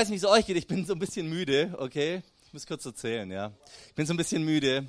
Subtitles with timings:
[0.00, 2.22] weiß nicht, wie es euch geht, ich bin so ein bisschen müde, okay?
[2.46, 3.52] Ich muss kurz erzählen, ja.
[3.86, 4.86] Ich bin so ein bisschen müde.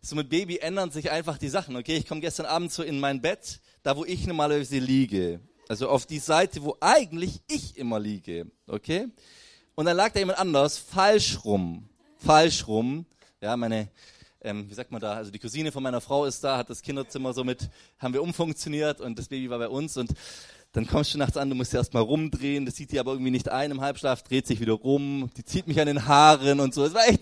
[0.00, 1.96] So mit Baby ändern sich einfach die Sachen, okay?
[1.96, 5.40] Ich komme gestern Abend so in mein Bett, da wo ich normalerweise liege.
[5.68, 9.08] Also auf die Seite, wo eigentlich ich immer liege, okay?
[9.74, 11.88] Und dann lag da jemand anders falsch rum.
[12.18, 13.06] Falsch rum.
[13.40, 13.88] Ja, meine,
[14.40, 16.80] ähm, wie sagt man da, also die Cousine von meiner Frau ist da, hat das
[16.80, 20.12] Kinderzimmer somit, haben wir umfunktioniert und das Baby war bei uns und
[20.74, 23.30] dann kommst du nachts an, du musst erst mal rumdrehen, das sieht die aber irgendwie
[23.30, 26.74] nicht ein im Halbschlaf, dreht sich wieder rum, die zieht mich an den Haaren und
[26.74, 26.84] so.
[26.84, 27.20] Es war echt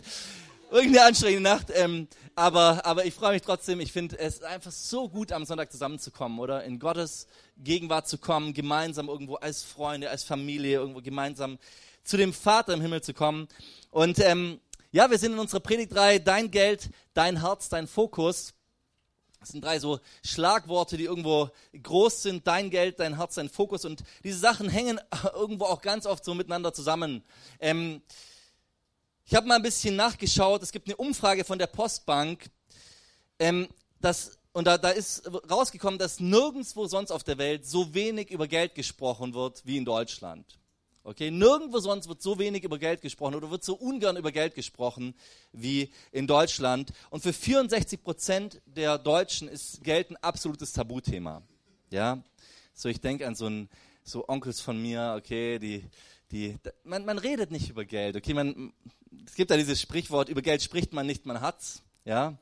[0.71, 3.81] irgendwie eine anstrengende Nacht, ähm, aber, aber ich freue mich trotzdem.
[3.81, 6.65] Ich finde es einfach so gut, am Sonntag zusammenzukommen, oder?
[6.65, 7.27] In Gottes
[7.59, 11.59] Gegenwart zu kommen, gemeinsam irgendwo als Freunde, als Familie, irgendwo gemeinsam
[12.05, 13.49] zu dem Vater im Himmel zu kommen.
[13.91, 14.61] Und ähm,
[14.93, 18.55] ja, wir sind in unserer Predigtreihe Dein Geld, dein Herz, dein Fokus.
[19.43, 21.51] Das sind drei so Schlagworte, die irgendwo
[21.83, 22.47] groß sind.
[22.47, 23.85] Dein Geld, dein Herz, dein Fokus.
[23.85, 25.01] Und diese Sachen hängen
[25.35, 27.25] irgendwo auch ganz oft so miteinander zusammen.
[27.59, 28.03] Ähm,
[29.27, 30.63] ich habe mal ein bisschen nachgeschaut.
[30.63, 32.51] Es gibt eine Umfrage von der Postbank.
[33.41, 33.67] Ähm,
[34.01, 38.47] das, und da, da ist rausgekommen, dass nirgendwo sonst auf der Welt so wenig über
[38.47, 40.57] Geld gesprochen wird wie in Deutschland.
[41.05, 44.55] Okay, nirgendwo sonst wird so wenig über Geld gesprochen oder wird so ungern über Geld
[44.55, 45.15] gesprochen
[45.53, 46.93] wie in Deutschland.
[47.11, 51.43] Und für 64 Prozent der Deutschen ist Geld ein absolutes Tabuthema.
[51.91, 52.23] Ja,
[52.73, 53.69] so ich denke an so ein
[54.05, 55.85] so Onkels von mir, okay, die
[56.31, 58.17] die man, man redet nicht über Geld.
[58.17, 58.73] Okay, man
[59.27, 61.83] es gibt da dieses Sprichwort über Geld spricht man nicht, man hat's.
[62.05, 62.37] Ja,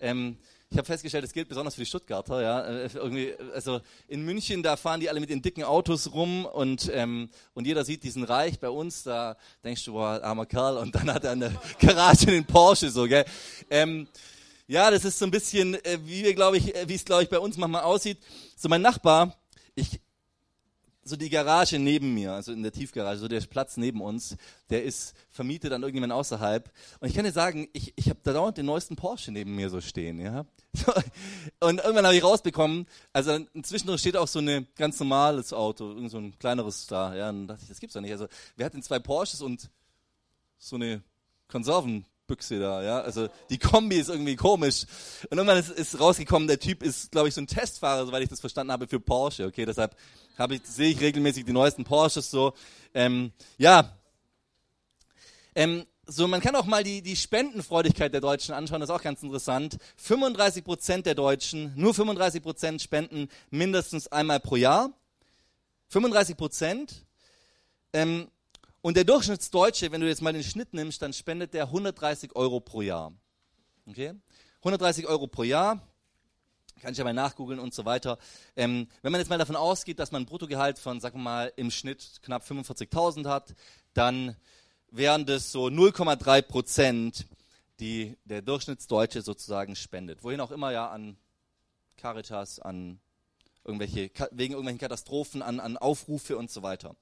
[0.00, 2.42] ähm, ich habe festgestellt, das gilt besonders für die Stuttgarter.
[2.42, 6.44] Ja, äh, irgendwie, also in München, da fahren die alle mit den dicken Autos rum
[6.44, 8.58] und ähm, und jeder sieht diesen Reich.
[8.58, 12.32] Bei uns, da denkst du, boah, armer Kerl, und dann hat er eine Garage in
[12.32, 13.24] den Porsche so, gell?
[13.70, 14.08] Ähm,
[14.66, 17.22] ja, das ist so ein bisschen, äh, wie wir, glaube ich, äh, wie es glaube
[17.22, 18.18] ich bei uns manchmal aussieht.
[18.56, 19.36] So mein Nachbar,
[19.76, 20.00] ich
[21.06, 24.36] so die Garage neben mir, also in der Tiefgarage, so der Platz neben uns,
[24.70, 26.70] der ist vermietet an irgendjemand außerhalb.
[27.00, 29.70] Und ich kann dir sagen, ich, ich habe da dauernd den neuesten Porsche neben mir
[29.70, 30.44] so stehen, ja.
[31.60, 36.10] Und irgendwann habe ich rausbekommen, also inzwischen steht auch so ein ganz normales Auto, irgend
[36.10, 37.30] so ein kleineres da, ja.
[37.30, 38.12] Und dachte ich, das gibt's doch nicht.
[38.12, 38.26] Also
[38.56, 39.70] wir hatten zwei Porsches und
[40.58, 41.02] so eine
[41.48, 43.00] Konservenbüchse da, ja.
[43.00, 44.86] Also die Kombi ist irgendwie komisch.
[45.30, 48.28] Und irgendwann ist, ist rausgekommen, der Typ ist, glaube ich, so ein Testfahrer, soweit ich
[48.28, 49.46] das verstanden habe, für Porsche.
[49.46, 49.96] Okay, deshalb
[50.54, 52.52] ich, sehe ich regelmäßig die neuesten Porsches so.
[52.94, 53.96] Ähm, ja.
[55.54, 59.02] Ähm, so, man kann auch mal die, die Spendenfreudigkeit der Deutschen anschauen, das ist auch
[59.02, 59.78] ganz interessant.
[59.96, 64.90] 35 Prozent der Deutschen, nur 35 Prozent spenden mindestens einmal pro Jahr.
[65.88, 67.06] 35 Prozent.
[67.92, 68.28] Ähm,
[68.82, 72.60] und der Durchschnittsdeutsche, wenn du jetzt mal den Schnitt nimmst, dann spendet der 130 Euro
[72.60, 73.12] pro Jahr.
[73.86, 74.12] Okay?
[74.58, 75.80] 130 Euro pro Jahr.
[76.80, 78.18] Kann ich ja mal nachgoogeln und so weiter.
[78.54, 81.52] Ähm, wenn man jetzt mal davon ausgeht, dass man ein Bruttogehalt von, sagen wir mal,
[81.56, 83.54] im Schnitt knapp 45.000 hat,
[83.94, 84.36] dann
[84.90, 87.26] wären das so 0,3 Prozent,
[87.80, 90.22] die der Durchschnittsdeutsche sozusagen spendet.
[90.22, 91.16] Wohin auch immer ja an
[91.96, 93.00] Caritas, an
[93.66, 96.96] irgendwelche, wegen irgendwelchen Katastrophen, an, an Aufrufe und so weiter.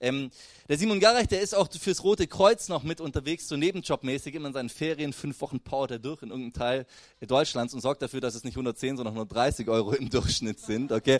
[0.00, 0.30] Ähm,
[0.68, 4.48] der Simon Garech, der ist auch fürs Rote Kreuz noch mit unterwegs, so nebenjobmäßig, immer
[4.48, 6.86] in seinen Ferien, fünf Wochen powert er durch in irgendeinem Teil
[7.26, 11.18] Deutschlands und sorgt dafür, dass es nicht 110, sondern 130 Euro im Durchschnitt sind, okay.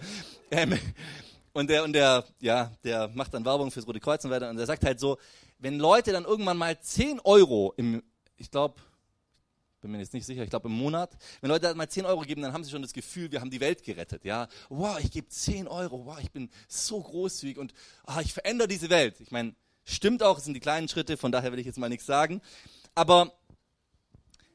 [0.50, 0.78] Ähm,
[1.52, 4.56] und der, und der, ja, der macht dann Werbung fürs Rote Kreuz und weiter und
[4.56, 5.18] der sagt halt so,
[5.58, 8.02] wenn Leute dann irgendwann mal 10 Euro im,
[8.36, 8.74] ich glaube,
[9.80, 11.16] bin mir jetzt nicht sicher, ich glaube im Monat.
[11.40, 13.60] Wenn Leute mal 10 Euro geben, dann haben sie schon das Gefühl, wir haben die
[13.60, 14.24] Welt gerettet.
[14.24, 17.74] Ja, wow, ich gebe 10 Euro, wow, ich bin so großzügig und
[18.04, 19.20] ah, ich verändere diese Welt.
[19.20, 19.54] Ich meine,
[19.84, 22.40] stimmt auch, es sind die kleinen Schritte, von daher will ich jetzt mal nichts sagen.
[22.94, 23.32] Aber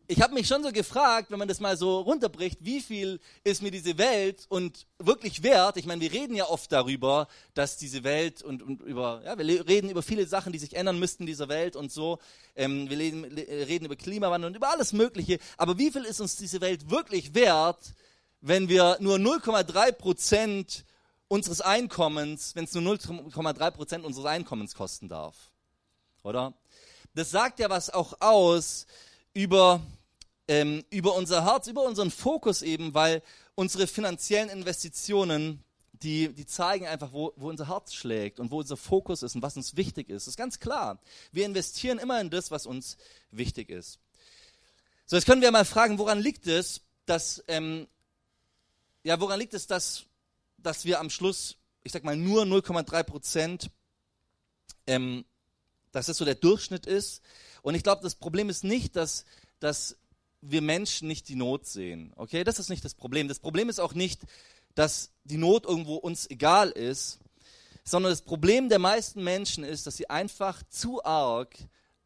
[0.08, 3.62] ich habe mich schon so gefragt, wenn man das mal so runterbricht, wie viel ist
[3.62, 5.78] mir diese Welt und wirklich wert?
[5.78, 9.68] Ich meine, wir reden ja oft darüber, dass diese Welt und, und über, ja, wir
[9.68, 12.20] reden über viele Sachen, die sich ändern müssten in dieser Welt und so.
[12.56, 15.40] Ähm, wir reden, reden über Klimawandel und über alles Mögliche.
[15.58, 17.94] Aber wie viel ist uns diese Welt wirklich wert,
[18.42, 20.86] wenn wir nur 0,3 Prozent
[21.28, 25.36] unseres Einkommens, wenn es nur 0,3 Prozent unseres Einkommens kosten darf?
[26.22, 26.54] Oder?
[27.16, 28.86] Das sagt ja was auch aus
[29.34, 29.82] über
[30.48, 33.22] ähm, über unser Herz, über unseren Fokus eben, weil
[33.56, 35.64] unsere finanziellen Investitionen,
[35.94, 39.42] die, die zeigen einfach, wo, wo unser Herz schlägt und wo unser Fokus ist und
[39.42, 40.28] was uns wichtig ist.
[40.28, 41.00] Das ist ganz klar.
[41.32, 42.98] Wir investieren immer in das, was uns
[43.32, 44.00] wichtig ist.
[45.06, 47.88] So, jetzt können wir mal fragen, woran liegt es, dass, ähm,
[49.04, 50.06] ja, woran liegt es, dass,
[50.58, 53.70] dass wir am Schluss, ich sag mal, nur 0,3 Prozent,
[54.88, 55.26] ähm,
[55.92, 57.22] dass das so der Durchschnitt ist.
[57.62, 59.26] Und ich glaube, das Problem ist nicht, dass,
[59.60, 59.98] dass
[60.52, 62.14] wir Menschen nicht die Not sehen.
[62.16, 63.28] Okay, das ist nicht das Problem.
[63.28, 64.22] Das Problem ist auch nicht,
[64.76, 67.20] dass die Not irgendwo uns egal ist,
[67.84, 71.56] sondern das Problem der meisten Menschen ist, dass sie einfach zu arg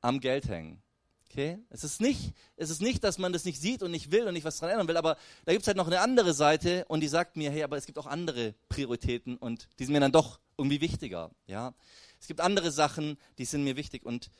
[0.01, 0.81] am Geld hängen.
[1.29, 1.59] Okay?
[1.69, 4.33] Es ist nicht, es ist nicht, dass man das nicht sieht und nicht will und
[4.33, 5.15] nicht was dran ändern will, aber
[5.45, 7.85] da gibt es halt noch eine andere Seite und die sagt mir, hey, aber es
[7.85, 11.31] gibt auch andere Prioritäten und die sind mir dann doch irgendwie wichtiger.
[11.45, 11.73] Ja?
[12.19, 14.31] Es gibt andere Sachen, die sind mir wichtig und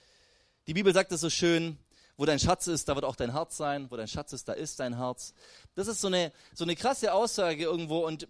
[0.68, 1.78] die Bibel sagt es so schön,
[2.20, 3.90] wo dein Schatz ist, da wird auch dein Herz sein.
[3.90, 5.34] Wo dein Schatz ist, da ist dein Herz.
[5.76, 8.06] Das ist so eine, so eine krasse Aussage irgendwo.
[8.06, 8.28] Und äh,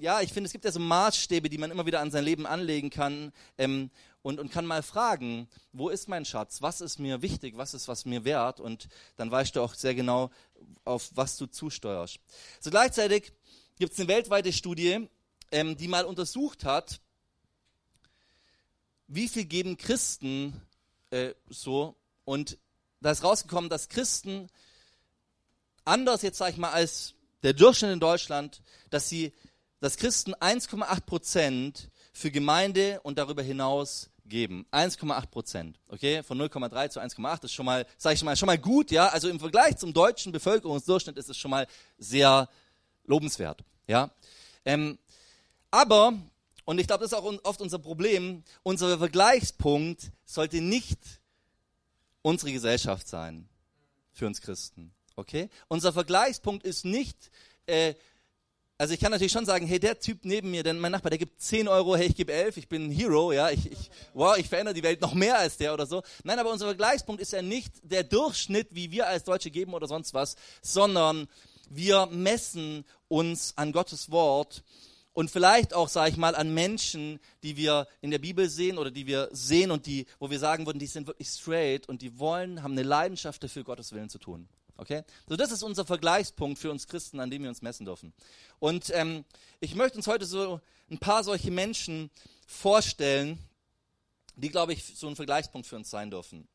[0.00, 2.46] ja, ich finde, es gibt ja so Maßstäbe, die man immer wieder an sein Leben
[2.46, 3.90] anlegen kann ähm,
[4.22, 6.62] und, und kann mal fragen, wo ist mein Schatz?
[6.62, 7.58] Was ist mir wichtig?
[7.58, 8.60] Was ist was mir wert?
[8.60, 10.30] Und dann weißt du auch sehr genau,
[10.86, 12.20] auf was du zusteuerst.
[12.60, 13.34] So gleichzeitig
[13.76, 15.06] gibt es eine weltweite Studie,
[15.52, 17.02] ähm, die mal untersucht hat,
[19.06, 20.62] wie viel geben Christen
[21.10, 21.94] äh, so
[22.24, 22.56] und
[23.00, 24.48] da ist rausgekommen, dass Christen
[25.84, 29.32] anders jetzt sage ich mal als der Durchschnitt in Deutschland, dass sie,
[29.80, 34.66] dass Christen 1,8 Prozent für Gemeinde und darüber hinaus geben.
[34.72, 36.22] 1,8 Prozent, okay?
[36.22, 39.08] Von 0,3 zu 1,8 ist schon mal, sage ich mal, schon mal gut, ja?
[39.08, 41.66] Also im Vergleich zum deutschen Bevölkerungsdurchschnitt ist es schon mal
[41.96, 42.48] sehr
[43.04, 44.10] lobenswert, ja?
[44.64, 44.98] Ähm,
[45.70, 46.14] aber,
[46.64, 50.98] und ich glaube, das ist auch oft unser Problem, unser Vergleichspunkt sollte nicht
[52.22, 53.48] unsere Gesellschaft sein
[54.12, 54.92] für uns Christen.
[55.16, 55.48] Okay?
[55.68, 57.30] Unser Vergleichspunkt ist nicht,
[57.66, 57.94] äh,
[58.76, 61.18] also ich kann natürlich schon sagen, hey, der Typ neben mir, denn mein Nachbar, der
[61.18, 64.36] gibt 10 Euro, hey, ich gebe 11, ich bin ein Hero, ja, ich, ich, wow,
[64.36, 66.02] ich verändere die Welt noch mehr als der oder so.
[66.22, 69.88] Nein, aber unser Vergleichspunkt ist ja nicht der Durchschnitt, wie wir als Deutsche geben oder
[69.88, 71.26] sonst was, sondern
[71.68, 74.62] wir messen uns an Gottes Wort
[75.18, 78.92] und vielleicht auch, sage ich mal, an Menschen, die wir in der Bibel sehen oder
[78.92, 82.20] die wir sehen und die, wo wir sagen würden, die sind wirklich straight und die
[82.20, 84.48] wollen, haben eine Leidenschaft dafür, Gottes Willen zu tun.
[84.76, 85.02] Okay?
[85.28, 88.12] So, das ist unser Vergleichspunkt für uns Christen, an dem wir uns messen dürfen.
[88.60, 89.24] Und ähm,
[89.58, 92.10] ich möchte uns heute so ein paar solche Menschen
[92.46, 93.40] vorstellen,
[94.36, 96.46] die, glaube ich, so ein Vergleichspunkt für uns sein dürfen.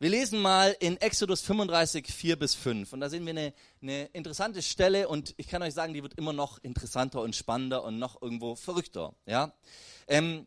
[0.00, 2.92] Wir lesen mal in Exodus 35, 4 bis 5.
[2.92, 3.52] Und da sehen wir eine,
[3.82, 7.82] eine, interessante Stelle und ich kann euch sagen, die wird immer noch interessanter und spannender
[7.82, 9.12] und noch irgendwo verrückter.
[9.26, 9.52] Ja?
[10.06, 10.46] Ähm,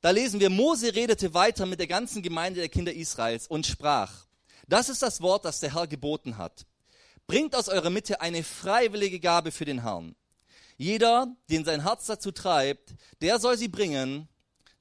[0.00, 4.26] da lesen wir, Mose redete weiter mit der ganzen Gemeinde der Kinder Israels und sprach,
[4.66, 6.66] das ist das Wort, das der Herr geboten hat.
[7.28, 10.16] Bringt aus eurer Mitte eine freiwillige Gabe für den Herrn.
[10.76, 14.28] Jeder, den sein Herz dazu treibt, der soll sie bringen,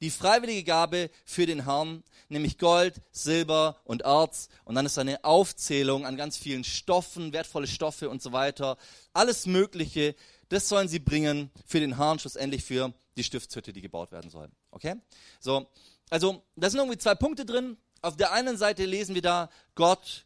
[0.01, 4.49] die freiwillige Gabe für den Herrn, nämlich Gold, Silber und Erz.
[4.65, 8.77] Und dann ist eine Aufzählung an ganz vielen Stoffen, wertvolle Stoffe und so weiter.
[9.13, 10.15] Alles Mögliche,
[10.49, 14.49] das sollen sie bringen für den Herrn, schlussendlich für die Stiftshütte, die gebaut werden soll.
[14.71, 14.95] Okay?
[15.39, 15.67] So,
[16.09, 17.77] also, da sind irgendwie zwei Punkte drin.
[18.01, 20.25] Auf der einen Seite lesen wir da, Gott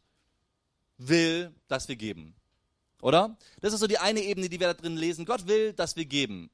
[0.98, 2.36] will, dass wir geben.
[3.02, 3.38] Oder?
[3.62, 5.26] Das ist so die eine Ebene, die wir da drin lesen.
[5.26, 6.50] Gott will, dass wir geben.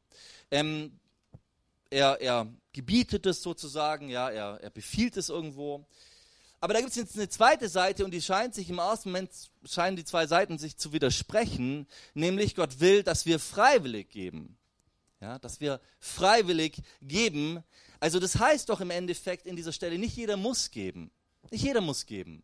[0.49, 0.99] Ähm,
[1.91, 5.85] er, er gebietet es sozusagen, ja, er, er befiehlt es irgendwo.
[6.59, 9.31] Aber da gibt es jetzt eine zweite Seite und die scheint sich im ersten Moment,
[9.65, 14.57] scheinen die zwei Seiten sich zu widersprechen, nämlich Gott will, dass wir freiwillig geben.
[15.19, 17.63] Ja, dass wir freiwillig geben.
[17.99, 21.11] Also das heißt doch im Endeffekt in dieser Stelle, nicht jeder muss geben.
[21.51, 22.41] Nicht jeder muss geben.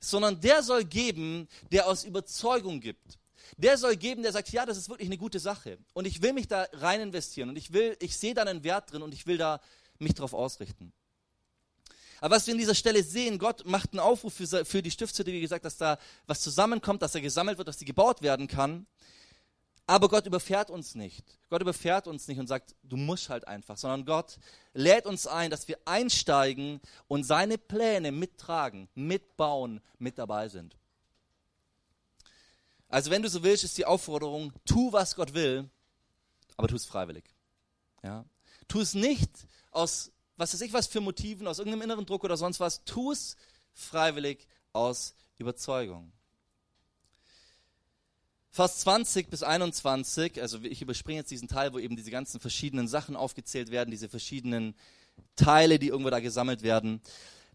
[0.00, 3.18] Sondern der soll geben, der aus Überzeugung gibt
[3.56, 5.78] der soll geben, der sagt, ja, das ist wirklich eine gute Sache.
[5.92, 8.92] Und ich will mich da rein investieren und ich will, ich sehe da einen Wert
[8.92, 9.60] drin und ich will da
[9.98, 10.92] mich drauf ausrichten.
[12.20, 15.32] Aber was wir in dieser Stelle sehen, Gott macht einen Aufruf für, für die Stiftshütte,
[15.32, 18.86] wie gesagt, dass da was zusammenkommt, dass er gesammelt wird, dass die gebaut werden kann.
[19.86, 21.22] Aber Gott überfährt uns nicht.
[21.50, 24.38] Gott überfährt uns nicht und sagt, du musst halt einfach, sondern Gott
[24.72, 30.76] lädt uns ein, dass wir einsteigen und seine Pläne mittragen, mitbauen, mit dabei sind.
[32.94, 35.68] Also wenn du so willst, ist die Aufforderung, tu, was Gott will,
[36.56, 37.24] aber tu es freiwillig.
[38.04, 38.24] Ja?
[38.68, 39.28] Tu es nicht
[39.72, 42.84] aus, was weiß ich was für Motiven, aus irgendeinem inneren Druck oder sonst was.
[42.84, 43.34] Tu es
[43.72, 46.12] freiwillig aus Überzeugung.
[48.50, 52.86] Vers 20 bis 21, also ich überspringe jetzt diesen Teil, wo eben diese ganzen verschiedenen
[52.86, 54.76] Sachen aufgezählt werden, diese verschiedenen
[55.34, 57.00] Teile, die irgendwo da gesammelt werden.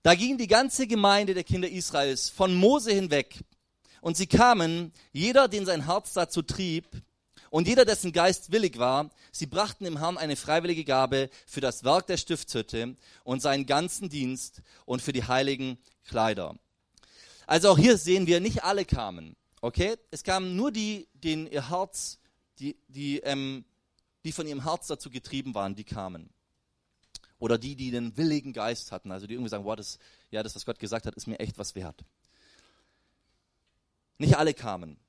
[0.04, 3.46] Da ging die ganze Gemeinde der Kinder Israels von Mose hinweg
[4.02, 6.86] und sie kamen, jeder, den sein Herz dazu trieb,
[7.50, 11.84] und jeder, dessen Geist willig war, sie brachten dem Herrn eine freiwillige Gabe für das
[11.84, 16.56] Werk der Stiftshütte und seinen ganzen Dienst und für die heiligen Kleider.
[17.48, 19.36] Also auch hier sehen wir, nicht alle kamen.
[19.62, 19.96] Okay?
[20.12, 22.20] Es kamen nur die, denen ihr Herz,
[22.60, 23.66] die, die, ähm,
[24.24, 26.30] die von ihrem Herz dazu getrieben waren, die kamen.
[27.40, 29.98] Oder die, die den willigen Geist hatten, also die irgendwie sagen, wow, das,
[30.30, 32.04] ja, das, was Gott gesagt hat, ist mir echt was wert.
[34.20, 35.00] Nicht alle kamen.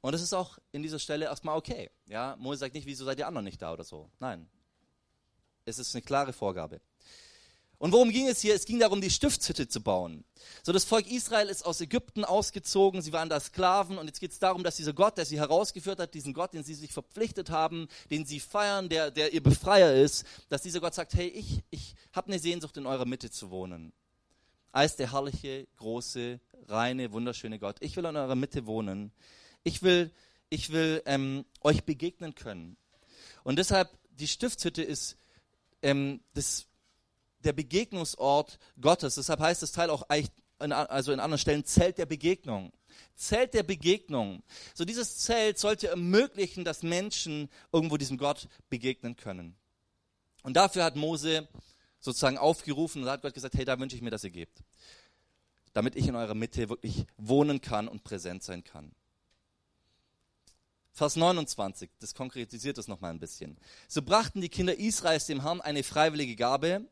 [0.00, 1.90] Und das ist auch in dieser Stelle erstmal okay.
[2.06, 4.10] Ja, Mose sagt nicht, wieso seid ihr anderen nicht da oder so.
[4.18, 4.48] Nein.
[5.64, 6.80] Es ist eine klare Vorgabe.
[7.78, 8.54] Und worum ging es hier?
[8.54, 10.24] Es ging darum, die Stiftshütte zu bauen.
[10.62, 14.30] So, das Volk Israel ist aus Ägypten ausgezogen, sie waren da Sklaven und jetzt geht
[14.30, 17.50] es darum, dass dieser Gott, der sie herausgeführt hat, diesen Gott, den sie sich verpflichtet
[17.50, 21.64] haben, den sie feiern, der, der ihr Befreier ist, dass dieser Gott sagt, hey, ich,
[21.70, 23.92] ich habe eine Sehnsucht, in eurer Mitte zu wohnen.
[24.72, 27.76] Als der herrliche, große, reine, wunderschöne Gott.
[27.80, 29.12] Ich will in eurer Mitte wohnen.
[29.64, 30.10] Ich will,
[30.48, 32.76] ich will ähm, euch begegnen können.
[33.44, 35.16] Und deshalb, die Stiftshütte ist
[35.82, 36.66] ähm, das
[37.44, 39.16] der Begegnungsort Gottes.
[39.16, 40.06] Deshalb heißt das Teil auch
[40.58, 42.72] also in anderen Stellen Zelt der Begegnung.
[43.14, 44.42] Zelt der Begegnung.
[44.74, 49.56] So dieses Zelt sollte ermöglichen, dass Menschen irgendwo diesem Gott begegnen können.
[50.42, 51.48] Und dafür hat Mose
[52.02, 54.62] sozusagen aufgerufen und hat Gott gesagt, hey, da wünsche ich mir, dass ihr gebt.
[55.72, 58.92] Damit ich in eurer Mitte wirklich wohnen kann und präsent sein kann.
[60.92, 63.56] Vers 29, das konkretisiert das nochmal ein bisschen.
[63.88, 66.86] So brachten die Kinder Israels dem Herrn eine freiwillige Gabe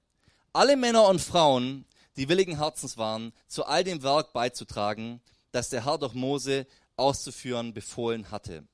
[0.53, 1.85] alle Männer und Frauen,
[2.17, 5.21] die willigen Herzens waren, zu all dem Werk beizutragen,
[5.53, 8.65] das der Herr durch Mose auszuführen befohlen hatte.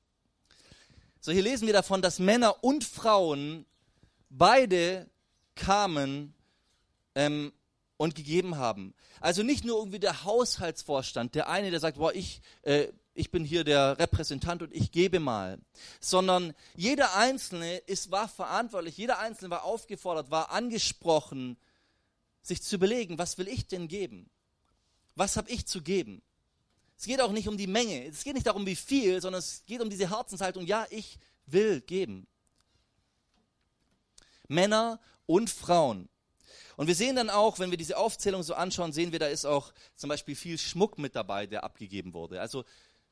[1.20, 3.66] So, hier lesen wir davon, dass Männer und Frauen
[4.30, 5.08] beide
[5.56, 6.34] kamen
[7.16, 7.52] ähm,
[7.96, 8.94] und gegeben haben.
[9.20, 13.44] Also nicht nur irgendwie der Haushaltsvorstand, der eine, der sagt, boah, ich, äh, ich bin
[13.44, 15.58] hier der Repräsentant und ich gebe mal,
[16.00, 21.56] sondern jeder Einzelne ist, war verantwortlich, jeder Einzelne war aufgefordert, war angesprochen,
[22.42, 24.30] sich zu überlegen, was will ich denn geben?
[25.14, 26.22] Was habe ich zu geben?
[26.98, 29.64] Es geht auch nicht um die Menge, es geht nicht darum, wie viel, sondern es
[29.66, 32.26] geht um diese Herzenshaltung, ja, ich will geben.
[34.48, 36.08] Männer und Frauen.
[36.76, 39.46] Und wir sehen dann auch, wenn wir diese Aufzählung so anschauen, sehen wir, da ist
[39.46, 42.40] auch zum Beispiel viel Schmuck mit dabei, der abgegeben wurde.
[42.40, 42.64] Also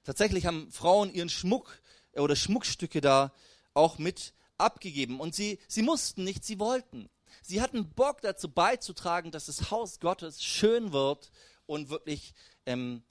[0.04, 1.80] tatsächlich haben Frauen ihren Schmuck
[2.14, 3.32] oder Schmuckstücke da
[3.72, 5.18] auch mit abgegeben.
[5.18, 7.08] Und sie, sie mussten nicht, sie wollten.
[7.42, 11.30] Sie hatten Bock dazu beizutragen, dass das Haus Gottes schön wird
[11.66, 12.34] und wirklich
[12.66, 13.02] ähm,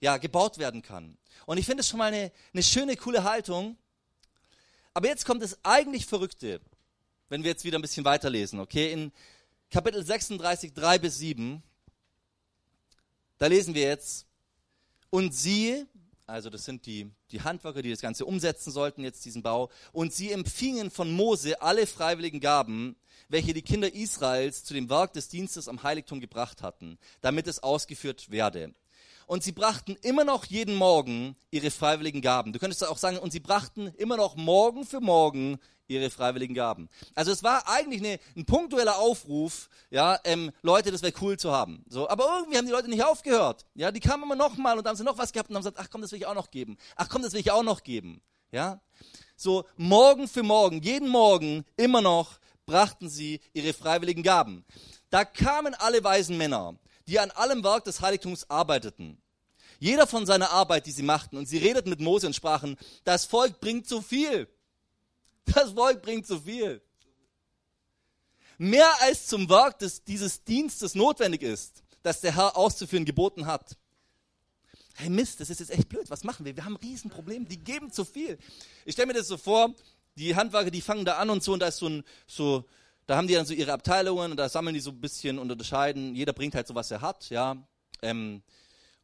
[0.00, 1.16] ja, gebaut werden kann.
[1.46, 3.76] Und ich finde es schon mal eine, eine schöne, coole Haltung.
[4.94, 6.60] Aber jetzt kommt das eigentlich Verrückte,
[7.32, 8.92] wenn wir jetzt wieder ein bisschen weiterlesen, okay?
[8.92, 9.10] In
[9.70, 11.62] Kapitel 36, 3 bis 7,
[13.38, 14.26] da lesen wir jetzt,
[15.08, 15.86] und siehe,
[16.26, 20.12] also das sind die, die Handwerker, die das Ganze umsetzen sollten, jetzt diesen Bau, und
[20.12, 22.96] sie empfingen von Mose alle freiwilligen Gaben,
[23.30, 27.62] welche die Kinder Israels zu dem Werk des Dienstes am Heiligtum gebracht hatten, damit es
[27.62, 28.74] ausgeführt werde.
[29.26, 32.52] Und sie brachten immer noch jeden Morgen ihre freiwilligen Gaben.
[32.52, 35.58] Du könntest auch sagen, und sie brachten immer noch morgen für morgen
[35.92, 36.88] ihre freiwilligen Gaben.
[37.14, 41.52] Also es war eigentlich eine, ein punktueller Aufruf, ja, ähm, Leute, das wäre cool zu
[41.52, 41.84] haben.
[41.88, 43.66] So, aber irgendwie haben die Leute nicht aufgehört.
[43.74, 45.78] Ja, die kamen immer noch mal und haben sie noch was gehabt und haben gesagt,
[45.80, 46.76] ach komm, das will ich auch noch geben.
[46.96, 48.22] Ach komm, das will ich auch noch geben.
[48.50, 48.80] Ja,
[49.36, 54.64] so morgen für morgen, jeden Morgen immer noch brachten sie ihre freiwilligen Gaben.
[55.10, 59.20] Da kamen alle weisen Männer, die an allem Werk des Heiligtums arbeiteten.
[59.78, 63.24] Jeder von seiner Arbeit, die sie machten, und sie redeten mit Mose und sprachen, das
[63.24, 64.48] Volk bringt zu viel.
[65.44, 66.82] Das Volk bringt zu viel.
[68.58, 73.76] Mehr als zum Werk des, dieses Dienstes notwendig ist, das der Herr auszuführen geboten hat.
[74.94, 76.10] Hey Mist, das ist jetzt echt blöd.
[76.10, 76.54] Was machen wir?
[76.54, 77.48] Wir haben ein Riesenproblem.
[77.48, 78.38] Die geben zu viel.
[78.84, 79.74] Ich stelle mir das so vor,
[80.16, 82.64] die Handwerker, die fangen da an und so, und da ist so ein, so,
[83.06, 85.50] da haben die dann so ihre Abteilungen und da sammeln die so ein bisschen und
[85.50, 86.14] unterscheiden.
[86.14, 87.56] Jeder bringt halt so, was er hat, ja.
[88.02, 88.42] Ähm,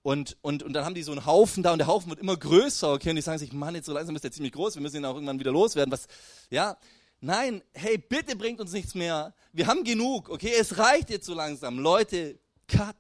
[0.03, 2.37] und, und, und dann haben die so einen Haufen da und der Haufen wird immer
[2.37, 4.83] größer, okay, und die sagen sich, Mann, jetzt so langsam ist der ziemlich groß, wir
[4.83, 6.07] müssen ihn auch irgendwann wieder loswerden, was,
[6.51, 6.77] ja.
[7.21, 9.35] Nein, hey, bitte bringt uns nichts mehr.
[9.53, 11.81] Wir haben genug, okay, es reicht jetzt so langsam.
[11.81, 12.39] Leute,
[12.69, 12.97] cut.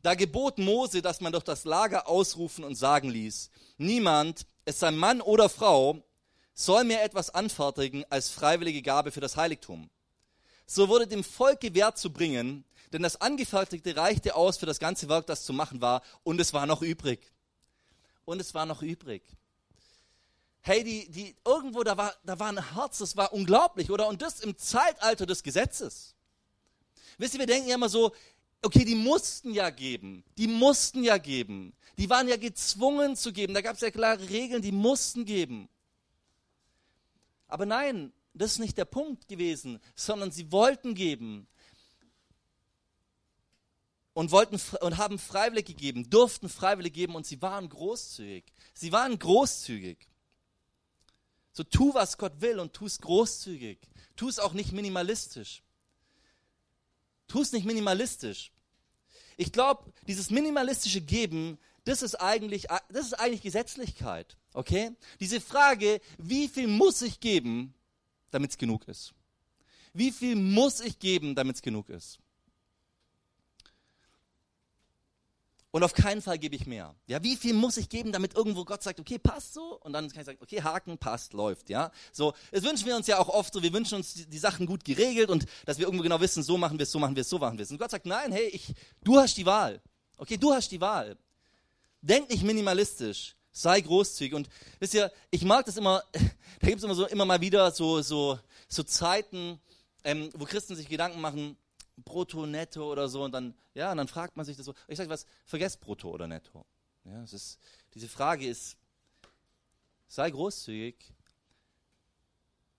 [0.00, 4.90] Da gebot Mose, dass man doch das Lager ausrufen und sagen ließ, niemand, es sei
[4.90, 6.02] Mann oder Frau,
[6.54, 9.90] soll mir etwas anfertigen als freiwillige Gabe für das Heiligtum.
[10.66, 15.08] So wurde dem Volk gewährt zu bringen, denn das Angefertigte reichte aus für das ganze
[15.08, 17.32] Werk, das zu machen war, und es war noch übrig.
[18.24, 19.22] Und es war noch übrig.
[20.62, 24.08] Hey, die, die, irgendwo, da war, da war ein Herz, das war unglaublich, oder?
[24.08, 26.14] Und das im Zeitalter des Gesetzes.
[27.16, 28.12] Wisst ihr, wir denken ja immer so,
[28.62, 33.54] okay, die mussten ja geben, die mussten ja geben, die waren ja gezwungen zu geben,
[33.54, 35.68] da gab es ja klare Regeln, die mussten geben.
[37.48, 41.48] Aber nein, das ist nicht der Punkt gewesen, sondern sie wollten geben
[44.20, 48.44] und wollten und haben freiwillig gegeben, durften freiwillig geben und sie waren großzügig.
[48.74, 49.96] Sie waren großzügig.
[51.54, 53.78] So tu, was Gott will und tu es großzügig.
[54.16, 55.62] Tu es auch nicht minimalistisch.
[57.28, 58.52] Tu es nicht minimalistisch.
[59.38, 64.36] Ich glaube, dieses minimalistische Geben, das ist eigentlich, das ist eigentlich Gesetzlichkeit.
[64.52, 64.90] Okay?
[65.18, 67.72] Diese Frage, wie viel muss ich geben,
[68.30, 69.14] damit es genug ist?
[69.94, 72.18] Wie viel muss ich geben, damit es genug ist?
[75.72, 76.96] Und auf keinen Fall gebe ich mehr.
[77.06, 79.78] Ja, wie viel muss ich geben, damit irgendwo Gott sagt, okay, passt so?
[79.80, 81.92] Und dann kann ich sagen, okay, Haken, passt, läuft, ja.
[82.10, 84.66] So, es wünschen wir uns ja auch oft so, wir wünschen uns die, die Sachen
[84.66, 87.20] gut geregelt und dass wir irgendwo genau wissen, so machen wir es, so machen wir
[87.20, 87.70] es, so machen wir es.
[87.70, 88.74] Und Gott sagt, nein, hey, ich,
[89.04, 89.80] du hast die Wahl.
[90.16, 91.16] Okay, du hast die Wahl.
[92.02, 93.36] Denk nicht minimalistisch.
[93.52, 94.34] Sei großzügig.
[94.34, 94.48] Und
[94.80, 98.02] wisst ihr, ich mag das immer, da gibt es immer so, immer mal wieder so,
[98.02, 99.60] so, so Zeiten,
[100.02, 101.56] ähm, wo Christen sich Gedanken machen,
[102.04, 104.74] brutto, netto oder so und dann, ja, und dann fragt man sich das so.
[104.88, 106.64] Ich sage was, vergesst brutto oder netto.
[107.04, 107.58] Ja, es ist,
[107.94, 108.76] diese Frage ist,
[110.08, 110.96] sei großzügig.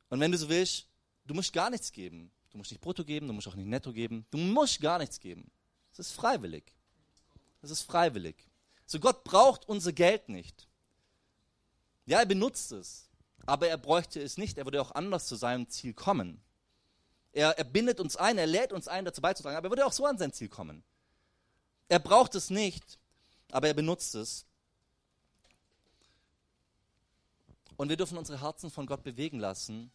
[0.10, 0.88] Und wenn du so willst,
[1.26, 2.32] du musst gar nichts geben.
[2.52, 4.26] Du musst nicht brutto geben, du musst auch nicht netto geben.
[4.30, 5.50] Du musst gar nichts geben.
[5.92, 6.74] Es ist freiwillig.
[7.62, 8.36] Es ist freiwillig.
[8.86, 10.68] So Gott braucht unser Geld nicht.
[12.06, 13.10] Ja, er benutzt es,
[13.46, 14.58] aber er bräuchte es nicht.
[14.58, 16.42] Er würde auch anders zu seinem Ziel kommen.
[17.34, 19.94] Er, er bindet uns ein, er lädt uns ein, dazu beizutragen, aber er würde auch
[19.94, 20.84] so an sein Ziel kommen.
[21.88, 23.00] Er braucht es nicht,
[23.52, 24.46] aber er benutzt es.
[27.78, 29.92] Und wir dürfen unsere Herzen von Gott bewegen lassen.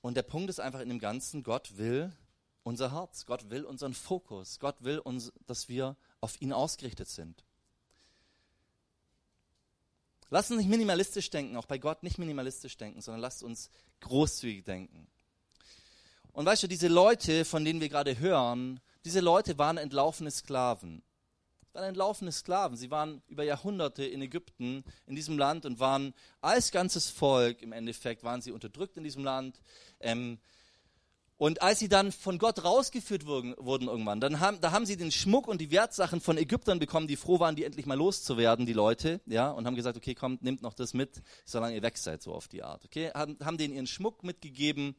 [0.00, 2.12] Und der Punkt ist einfach in dem Ganzen, Gott will
[2.62, 7.44] unser Herz, Gott will unseren Fokus, Gott will, uns, dass wir auf ihn ausgerichtet sind.
[10.30, 14.64] Lasst uns nicht minimalistisch denken, auch bei Gott nicht minimalistisch denken, sondern lasst uns großzügig
[14.64, 15.08] denken.
[16.32, 21.02] Und weißt du, diese Leute, von denen wir gerade hören, diese Leute waren entlaufene Sklaven.
[21.68, 22.76] Sie waren entlaufene Sklaven.
[22.76, 27.72] Sie waren über Jahrhunderte in Ägypten, in diesem Land und waren als ganzes Volk im
[27.72, 29.60] Endeffekt, waren sie unterdrückt in diesem Land.
[30.00, 30.38] Ähm,
[31.38, 34.96] und als sie dann von Gott rausgeführt wurden, wurden irgendwann, dann haben, da haben sie
[34.96, 38.66] den Schmuck und die Wertsachen von Ägyptern bekommen, die froh waren, die endlich mal loszuwerden,
[38.66, 41.96] die Leute, ja, und haben gesagt, okay, kommt, nehmt noch das mit, solange ihr weg
[41.96, 44.96] seid, so auf die Art, okay, haben, haben denen ihren Schmuck mitgegeben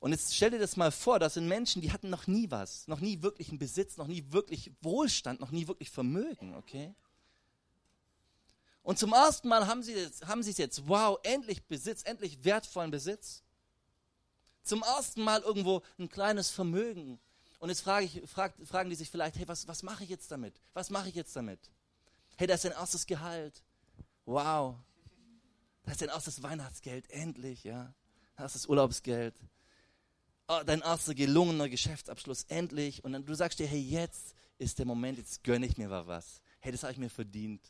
[0.00, 2.88] und jetzt stell dir das mal vor, das sind Menschen, die hatten noch nie was,
[2.88, 6.94] noch nie wirklich einen Besitz, noch nie wirklich Wohlstand, noch nie wirklich Vermögen, okay?
[8.82, 9.94] Und zum ersten Mal haben sie,
[10.26, 13.42] haben sie es jetzt, wow, endlich Besitz, endlich wertvollen Besitz.
[14.62, 17.20] Zum ersten Mal irgendwo ein kleines Vermögen.
[17.58, 20.30] Und jetzt frage ich, frag, fragen die sich vielleicht, hey, was, was mache ich jetzt
[20.30, 20.62] damit?
[20.72, 21.60] Was mache ich jetzt damit?
[22.36, 23.62] Hey, da ist dein erstes Gehalt.
[24.24, 24.76] Wow.
[25.84, 27.92] Da ist dein erstes Weihnachtsgeld, endlich, ja.
[28.36, 29.34] Da ist das Urlaubsgeld
[30.64, 33.04] dein erster gelungener Geschäftsabschluss endlich.
[33.04, 36.06] Und dann du sagst dir, hey, jetzt ist der Moment, jetzt gönne ich mir mal
[36.06, 36.42] was.
[36.60, 37.62] Hey, das habe ich mir verdient.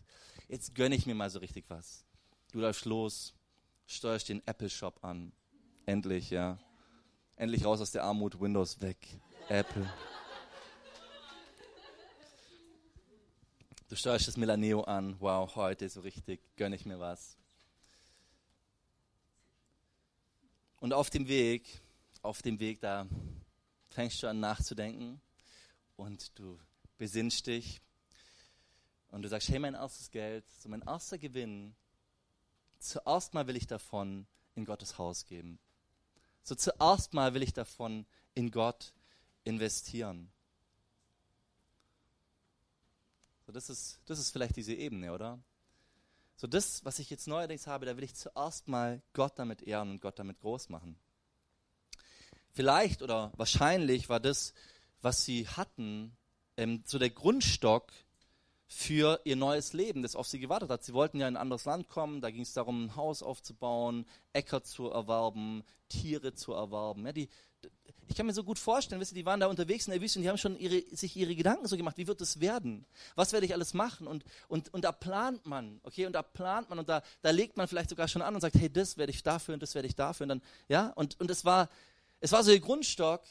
[0.49, 2.05] Jetzt gönne ich mir mal so richtig was.
[2.53, 3.35] Du läufst los,
[3.87, 5.33] steuerst den Apple Shop an.
[5.87, 6.59] Endlich, ja.
[7.37, 8.97] Endlich raus aus der Armut, Windows weg.
[9.49, 9.89] Apple.
[13.89, 15.17] Du steuerst das Milaneo an.
[15.21, 17.37] Wow, heute so richtig, gönne ich mir was.
[20.81, 21.81] Und auf dem Weg
[22.23, 23.07] auf dem Weg, da
[23.91, 25.21] fängst du an nachzudenken
[25.97, 26.59] und du
[26.99, 27.81] besinnst dich
[29.11, 31.75] und du sagst, hey, mein erstes Geld, so mein erster Gewinn,
[32.79, 35.59] zuerst mal will ich davon in Gottes Haus geben.
[36.43, 38.93] So zuerst mal will ich davon in Gott
[39.45, 40.31] investieren.
[43.47, 45.39] So, das, ist, das ist vielleicht diese Ebene, oder?
[46.37, 49.91] So das, was ich jetzt neuerdings habe, da will ich zuerst mal Gott damit ehren
[49.91, 50.97] und Gott damit groß machen.
[52.53, 54.55] Vielleicht oder wahrscheinlich war das,
[55.03, 56.17] was sie hatten,
[56.57, 57.93] ähm, so der Grundstock
[58.67, 60.85] für ihr neues Leben, das auf sie gewartet hat.
[60.85, 64.07] Sie wollten ja in ein anderes Land kommen, da ging es darum, ein Haus aufzubauen,
[64.33, 67.05] Äcker zu erwerben, Tiere zu erwerben.
[67.05, 67.29] Ja, die,
[68.11, 70.19] ich kann mir so gut vorstellen, wisst ihr, die waren da unterwegs in der Wüste
[70.19, 72.85] und die haben schon ihre, sich ihre Gedanken so gemacht, wie wird es werden?
[73.15, 74.07] Was werde ich alles machen?
[74.07, 77.57] Und, und, und da plant man, okay, und da plant man und da, da legt
[77.57, 79.89] man vielleicht sogar schon an und sagt, hey, das werde ich dafür und das werde
[79.89, 80.25] ich dafür.
[80.25, 81.69] Und dann, ja, und, und es war,
[82.21, 83.23] es war so der Grundstock.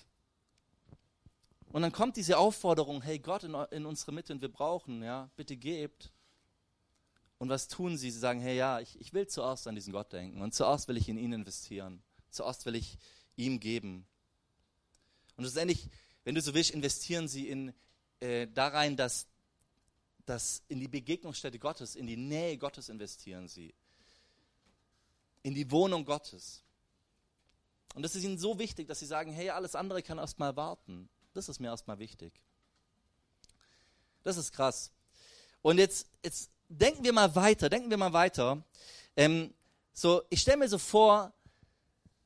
[1.71, 5.30] Und dann kommt diese Aufforderung, hey Gott in, in unsere Mitte und wir brauchen, ja,
[5.36, 6.12] bitte gebt.
[7.38, 8.10] Und was tun sie?
[8.10, 10.97] Sie sagen, hey ja, ich, ich will zuerst an diesen Gott denken und zuerst will
[10.97, 12.02] ich in ihn investieren.
[12.32, 12.97] Zuerst will ich
[13.36, 14.06] ihm geben.
[15.38, 15.88] Und schlussendlich,
[16.23, 17.73] wenn du so willst, investieren sie in,
[18.19, 19.28] äh, da rein, dass,
[20.25, 23.73] dass in die Begegnungsstätte Gottes, in die Nähe Gottes investieren sie.
[25.43, 26.63] In die Wohnung Gottes.
[27.95, 31.10] Und das ist ihnen so wichtig, dass sie sagen, hey, alles andere kann erstmal warten.
[31.34, 32.34] Das ist mir erstmal wichtig.
[34.23, 34.91] Das ist krass.
[35.62, 38.63] Und jetzt, jetzt denken wir mal weiter, denken wir mal weiter.
[39.15, 39.54] Ähm,
[39.93, 41.34] so, ich stelle mir so vor,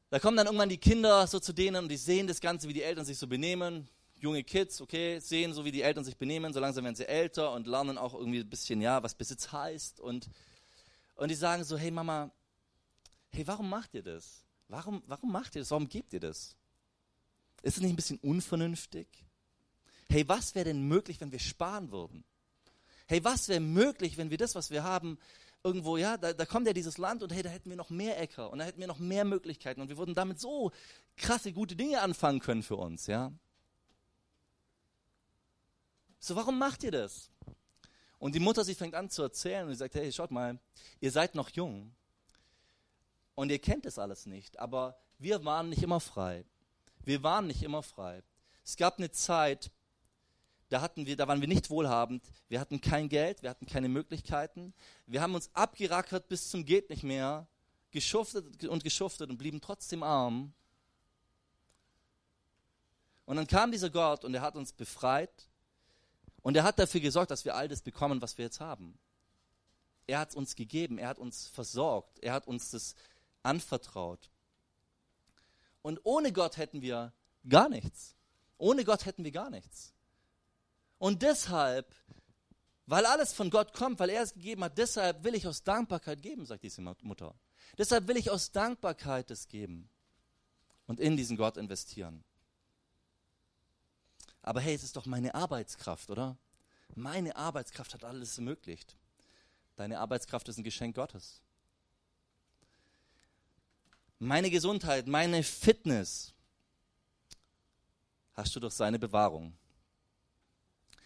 [0.10, 2.74] da kommen dann irgendwann die Kinder so zu denen und die sehen das Ganze, wie
[2.74, 3.88] die Eltern sich so benehmen.
[4.20, 7.52] junge Kids, okay, sehen so, wie die Eltern sich benehmen, so langsam werden sie älter
[7.52, 10.00] und lernen auch irgendwie ein bisschen, ja, was Besitz heißt.
[10.00, 10.30] Und,
[11.16, 12.32] und die sagen so, hey Mama,
[13.32, 14.43] hey, warum macht ihr das?
[14.74, 15.70] Warum, warum macht ihr das?
[15.70, 16.56] Warum gebt ihr das?
[17.62, 19.08] Ist es nicht ein bisschen unvernünftig?
[20.10, 22.24] Hey, was wäre denn möglich, wenn wir sparen würden?
[23.06, 25.20] Hey, was wäre möglich, wenn wir das, was wir haben,
[25.64, 28.20] irgendwo, ja, da, da kommt ja dieses Land und hey, da hätten wir noch mehr
[28.20, 30.72] Äcker und da hätten wir noch mehr Möglichkeiten und wir würden damit so
[31.18, 33.32] krasse, gute Dinge anfangen können für uns, ja.
[36.20, 37.30] So, warum macht ihr das?
[38.18, 40.60] Und die Mutter, sie fängt an zu erzählen und sie sagt, hey, schaut mal,
[41.00, 41.94] ihr seid noch jung
[43.36, 46.46] und ihr kennt das alles nicht, aber wir waren nicht immer frei.
[47.06, 48.24] Wir waren nicht immer frei.
[48.64, 49.72] Es gab eine Zeit,
[50.70, 53.90] da, hatten wir, da waren wir nicht wohlhabend, wir hatten kein Geld, wir hatten keine
[53.90, 54.74] Möglichkeiten.
[55.06, 57.48] Wir haben uns abgerackert bis zum geht nicht mehr,
[57.92, 60.54] geschuftet und geschuftet und blieben trotzdem arm.
[63.26, 65.48] Und dann kam dieser Gott und er hat uns befreit
[66.42, 68.98] und er hat dafür gesorgt, dass wir all das bekommen, was wir jetzt haben.
[70.08, 72.96] Er hat es uns gegeben, er hat uns versorgt, er hat uns das
[73.44, 74.30] anvertraut.
[75.82, 77.14] Und ohne Gott hätten wir
[77.48, 78.16] gar nichts.
[78.58, 79.94] Ohne Gott hätten wir gar nichts.
[80.98, 81.94] Und deshalb,
[82.86, 86.22] weil alles von Gott kommt, weil er es gegeben hat, deshalb will ich aus Dankbarkeit
[86.22, 87.36] geben, sagt diese Mutter.
[87.78, 89.90] Deshalb will ich aus Dankbarkeit es geben
[90.88, 92.24] und in diesen Gott investieren.
[94.42, 96.38] Aber hey, es ist doch meine Arbeitskraft, oder?
[96.96, 98.98] Meine Arbeitskraft hat alles ermöglicht.
[99.76, 101.42] Deine Arbeitskraft ist ein Geschenk Gottes.
[104.24, 106.34] Meine Gesundheit, meine Fitness
[108.32, 109.54] hast du durch seine Bewahrung.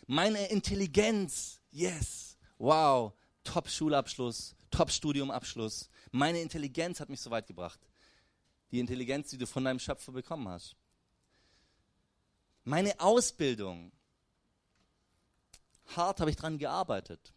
[0.05, 3.11] Meine Intelligenz, yes, wow,
[3.43, 5.89] Top-Schulabschluss, Top-Studiumabschluss.
[6.11, 7.79] Meine Intelligenz hat mich so weit gebracht.
[8.69, 10.75] Die Intelligenz, die du von deinem Schöpfer bekommen hast.
[12.65, 13.91] Meine Ausbildung.
[15.95, 17.33] Hart habe ich dran gearbeitet.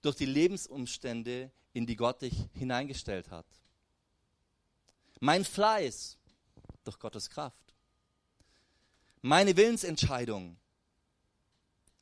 [0.00, 3.46] Durch die Lebensumstände, in die Gott dich hineingestellt hat.
[5.24, 6.18] Mein Fleiß
[6.82, 7.76] durch Gottes Kraft.
[9.20, 10.56] Meine Willensentscheidung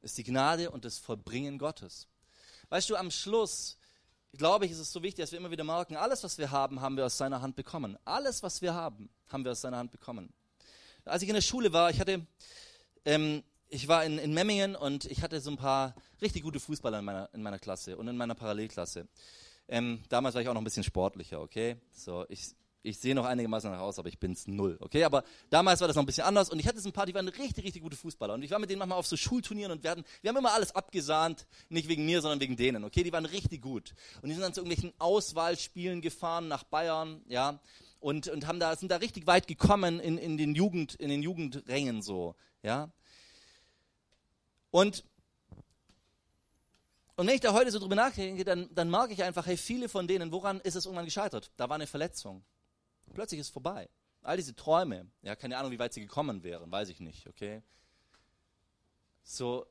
[0.01, 2.09] ist die Gnade und das Vollbringen Gottes.
[2.71, 3.77] Weißt du, am Schluss,
[4.33, 6.81] glaube ich, ist es so wichtig, dass wir immer wieder merken, alles, was wir haben,
[6.81, 7.99] haben wir aus seiner Hand bekommen.
[8.07, 10.33] Alles, was wir haben, haben wir aus seiner Hand bekommen.
[11.05, 12.27] Als ich in der Schule war, ich hatte,
[13.05, 17.01] ähm, ich war in, in Memmingen und ich hatte so ein paar richtig gute Fußballer
[17.01, 19.07] in meiner, in meiner Klasse und in meiner Parallelklasse.
[19.69, 21.77] Ähm, damals war ich auch noch ein bisschen sportlicher, okay?
[21.93, 25.05] So, ich, ich sehe noch einigermaßen nach aus, aber ich bin's null, okay?
[25.05, 27.15] Aber damals war das noch ein bisschen anders und ich hatte so ein paar, die
[27.15, 29.83] waren richtig, richtig gute Fußballer und ich war mit denen manchmal auf so Schulturnieren und
[29.83, 33.03] wir, hatten, wir haben immer alles abgesahnt, nicht wegen mir, sondern wegen denen, okay?
[33.03, 37.61] Die waren richtig gut und die sind dann zu irgendwelchen Auswahlspielen gefahren nach Bayern, ja?
[38.01, 41.23] Und, und haben da, sind da richtig weit gekommen in, in den Jugend, in den
[41.23, 42.91] Jugendrängen so, ja?
[44.71, 45.05] Und
[47.17, 49.91] und wenn ich da heute so drüber nachdenke, dann, dann merke ich einfach, hey, viele
[49.91, 51.51] von denen, woran ist es irgendwann gescheitert?
[51.59, 52.43] Da war eine Verletzung.
[53.15, 53.89] Plötzlich ist es vorbei.
[54.23, 57.63] All diese Träume, ja, keine Ahnung, wie weit sie gekommen wären, weiß ich nicht, okay?
[59.23, 59.67] So,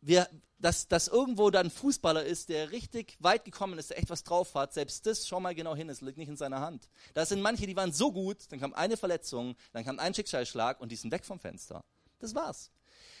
[0.00, 0.28] wir,
[0.58, 4.54] dass, dass irgendwo dann Fußballer ist, der richtig weit gekommen ist, der echt was drauf
[4.54, 6.88] hat, selbst das, schau mal genau hin, es liegt nicht in seiner Hand.
[7.14, 10.80] Da sind manche, die waren so gut, dann kam eine Verletzung, dann kam ein Schicksalsschlag
[10.80, 11.84] und die sind weg vom Fenster.
[12.18, 12.70] Das war's.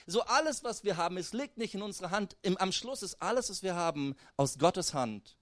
[0.06, 2.36] So alles, was wir haben, es liegt nicht in unserer Hand.
[2.42, 5.37] Im, am Schluss ist alles, was wir haben, aus Gottes Hand.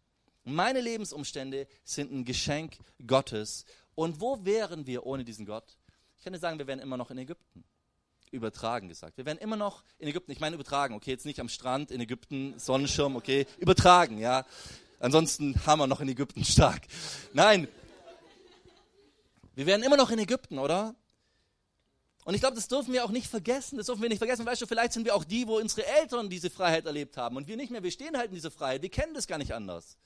[0.48, 3.64] Meine Lebensumstände sind ein Geschenk Gottes.
[3.96, 5.76] Und wo wären wir ohne diesen Gott?
[6.18, 7.64] Ich kann dir sagen, wir wären immer noch in Ägypten.
[8.30, 9.16] Übertragen gesagt.
[9.16, 10.30] Wir wären immer noch in Ägypten.
[10.30, 14.46] Ich meine übertragen, okay, jetzt nicht am Strand in Ägypten, Sonnenschirm, okay, übertragen, ja.
[15.00, 16.82] Ansonsten haben wir noch in Ägypten stark.
[17.32, 17.66] Nein.
[19.56, 20.94] Wir wären immer noch in Ägypten, oder?
[22.24, 23.78] Und ich glaube, das dürfen wir auch nicht vergessen.
[23.78, 24.46] Das dürfen wir nicht vergessen.
[24.46, 27.48] Weißt du, vielleicht sind wir auch die, wo unsere Eltern diese Freiheit erlebt haben und
[27.48, 27.82] wir nicht mehr.
[27.82, 28.82] Wir stehen halt in dieser Freiheit.
[28.82, 29.96] Wir kennen das gar nicht anders.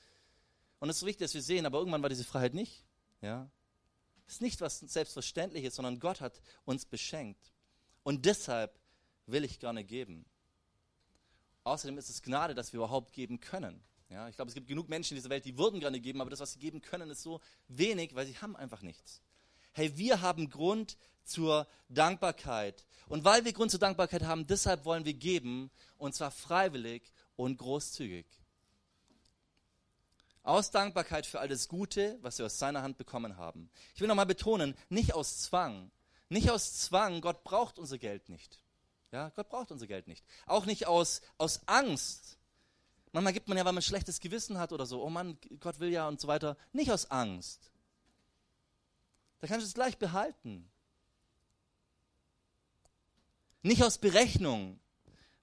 [0.81, 2.85] Und es ist wichtig, dass wir sehen, aber irgendwann war diese Freiheit nicht.
[3.21, 3.49] Ja?
[4.27, 7.53] Es ist nicht was Selbstverständliches, sondern Gott hat uns beschenkt.
[8.03, 8.79] Und deshalb
[9.27, 10.25] will ich gerne geben.
[11.65, 13.83] Außerdem ist es Gnade, dass wir überhaupt geben können.
[14.09, 16.31] Ja, ich glaube, es gibt genug Menschen in dieser Welt, die würden gerne geben, aber
[16.31, 19.23] das, was sie geben können, ist so wenig, weil sie haben einfach nichts.
[19.73, 22.87] Hey, wir haben Grund zur Dankbarkeit.
[23.09, 27.03] Und weil wir Grund zur Dankbarkeit haben, deshalb wollen wir geben, und zwar freiwillig
[27.37, 28.27] und großzügig.
[30.43, 33.71] Aus Dankbarkeit für all das Gute, was wir aus seiner Hand bekommen haben.
[33.95, 35.91] Ich will nochmal betonen, nicht aus Zwang.
[36.29, 38.61] Nicht aus Zwang, Gott braucht unser Geld nicht.
[39.13, 40.25] Ja, Gott braucht unser Geld nicht.
[40.47, 42.39] Auch nicht aus, aus Angst.
[43.13, 45.81] Manchmal gibt man ja, weil man ein schlechtes Gewissen hat oder so, oh Mann, Gott
[45.81, 46.57] will ja und so weiter.
[46.73, 47.71] Nicht aus Angst.
[49.41, 50.71] Da kannst du es gleich behalten.
[53.63, 54.79] Nicht aus Berechnung.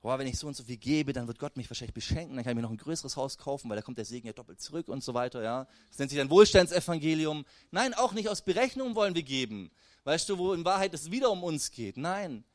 [0.07, 2.45] Boah, wenn ich so und so viel gebe, dann wird Gott mich wahrscheinlich beschenken, dann
[2.45, 4.61] kann ich mir noch ein größeres Haus kaufen, weil da kommt der Segen ja doppelt
[4.61, 5.67] zurück und so weiter, ja.
[5.89, 7.43] Das nennt sich ein Wohlstandsevangelium.
[7.71, 9.69] Nein, auch nicht aus Berechnung wollen wir geben.
[10.05, 11.97] Weißt du, wo in Wahrheit es wieder um uns geht?
[11.97, 12.45] Nein.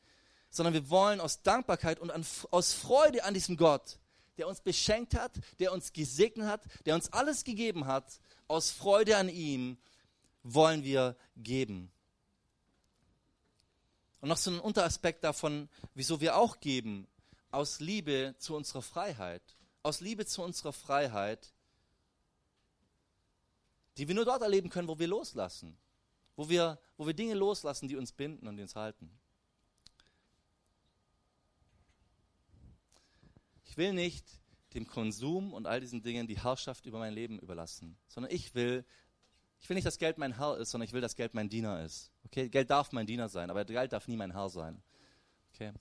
[0.49, 3.99] Sondern wir wollen aus Dankbarkeit und an, aus Freude an diesem Gott,
[4.39, 9.15] der uns beschenkt hat, der uns gesegnet hat, der uns alles gegeben hat, aus Freude
[9.15, 9.77] an ihm
[10.41, 11.91] wollen wir geben.
[14.21, 17.07] Und noch so ein Unteraspekt davon, wieso wir auch geben,
[17.53, 19.43] aus Liebe zu unserer Freiheit.
[19.83, 21.53] Aus Liebe zu unserer Freiheit,
[23.97, 25.77] die wir nur dort erleben können, wo wir loslassen.
[26.35, 29.11] Wo wir, wo wir Dinge loslassen, die uns binden und die uns halten.
[33.65, 34.25] Ich will nicht
[34.73, 38.83] dem Konsum und all diesen Dingen die Herrschaft über mein Leben überlassen, sondern ich will,
[39.59, 41.83] ich will nicht, dass Geld mein Herr ist, sondern ich will, dass Geld mein Diener
[41.83, 42.11] ist.
[42.25, 44.81] Okay, Geld darf mein Diener sein, aber Geld darf nie mein Herr sein.
[45.53, 45.71] Okay.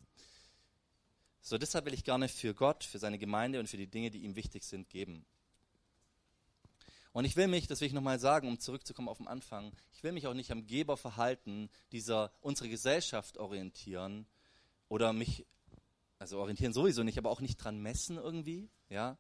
[1.45, 4.23] So, deshalb will ich gerne für Gott, für seine Gemeinde und für die Dinge, die
[4.23, 5.27] ihm wichtig sind, geben.
[7.13, 10.05] Und ich will mich, das will ich nochmal sagen, um zurückzukommen auf den Anfang, ich
[10.05, 14.25] will mich auch nicht am Geberverhalten dieser, unserer Gesellschaft orientieren
[14.89, 15.45] oder mich,
[16.21, 19.19] also orientieren sowieso nicht, aber auch nicht dran messen irgendwie, ja.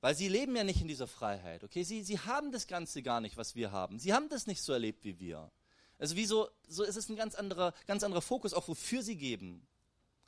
[0.00, 1.84] Weil sie leben ja nicht in dieser Freiheit, okay?
[1.84, 3.98] Sie, sie haben das Ganze gar nicht, was wir haben.
[3.98, 5.52] Sie haben das nicht so erlebt wie wir.
[5.98, 9.16] Also wie so, so ist es ein ganz anderer, ganz anderer Fokus, auch wofür sie
[9.16, 9.66] geben.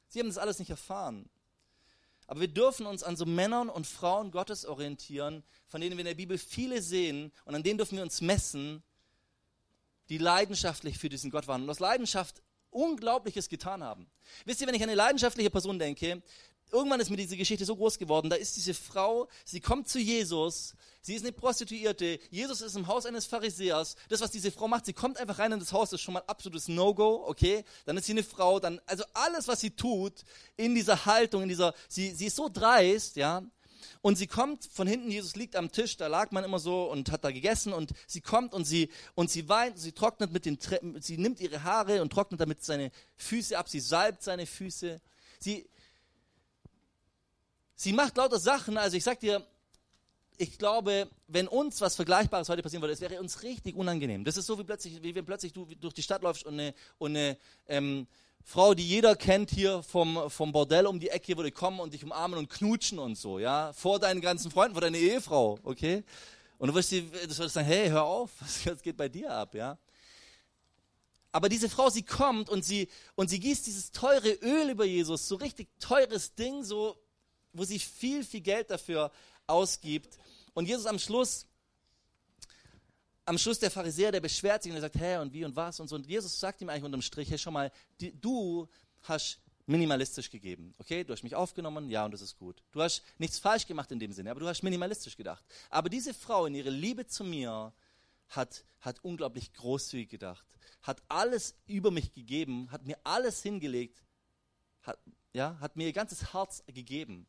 [0.08, 1.28] Sie haben das alles nicht erfahren.
[2.26, 6.06] Aber wir dürfen uns an so Männern und Frauen Gottes orientieren, von denen wir in
[6.06, 8.82] der Bibel viele sehen und an denen dürfen wir uns messen,
[10.10, 14.10] die leidenschaftlich für diesen Gott waren und aus Leidenschaft Unglaubliches getan haben.
[14.44, 16.22] Wisst ihr, wenn ich an eine leidenschaftliche Person denke,
[16.70, 19.98] irgendwann ist mir diese Geschichte so groß geworden, da ist diese Frau, sie kommt zu
[19.98, 24.68] Jesus, sie ist eine Prostituierte, Jesus ist im Haus eines Pharisäers, das, was diese Frau
[24.68, 27.64] macht, sie kommt einfach rein in das Haus, das ist schon mal absolutes No-Go, okay,
[27.86, 30.24] dann ist sie eine Frau, dann, also alles, was sie tut,
[30.56, 33.42] in dieser Haltung, in dieser, sie, sie ist so dreist, ja,
[34.00, 37.10] und sie kommt von hinten, Jesus liegt am Tisch, da lag man immer so und
[37.10, 40.58] hat da gegessen und sie kommt und sie, und sie weint, sie trocknet mit den,
[41.00, 45.00] sie nimmt ihre Haare und trocknet damit seine Füße ab, sie salbt seine Füße,
[45.40, 45.68] sie,
[47.80, 49.46] Sie macht lauter Sachen, also ich sag dir,
[50.36, 54.24] ich glaube, wenn uns was Vergleichbares heute passieren würde, es wäre uns richtig unangenehm.
[54.24, 56.74] Das ist so wie plötzlich, wie wenn plötzlich du durch die Stadt läufst und eine,
[56.98, 57.38] und eine
[57.68, 58.08] ähm,
[58.42, 62.02] Frau, die jeder kennt hier vom, vom Bordell um die Ecke, würde kommen und dich
[62.02, 66.02] umarmen und knutschen und so, ja, vor deinen ganzen Freunden, vor deiner Ehefrau, okay?
[66.58, 68.32] Und du das würdest sagen, hey, hör auf,
[68.64, 69.78] was geht bei dir ab, ja?
[71.30, 75.28] Aber diese Frau, sie kommt und sie, und sie gießt dieses teure Öl über Jesus,
[75.28, 76.96] so richtig teures Ding, so
[77.52, 79.10] wo sie viel, viel Geld dafür
[79.46, 80.18] ausgibt.
[80.54, 81.46] Und Jesus am Schluss,
[83.24, 85.80] am Schluss der Pharisäer, der beschwert sich und er sagt, hä, und wie und was
[85.80, 85.96] und so.
[85.96, 88.68] Und Jesus sagt ihm eigentlich unterm Strich, hey, schau mal, du
[89.02, 90.74] hast minimalistisch gegeben.
[90.78, 92.62] Okay, du hast mich aufgenommen, ja, und das ist gut.
[92.72, 95.44] Du hast nichts falsch gemacht in dem Sinne, aber du hast minimalistisch gedacht.
[95.68, 97.72] Aber diese Frau in ihrer Liebe zu mir
[98.28, 100.46] hat, hat unglaublich großzügig gedacht,
[100.82, 104.02] hat alles über mich gegeben, hat mir alles hingelegt,
[104.82, 104.98] hat,
[105.32, 107.26] ja, hat mir ihr ganzes Herz gegeben.